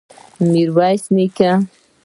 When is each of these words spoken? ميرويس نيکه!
ميرويس 0.51 1.03
نيکه! 1.15 1.49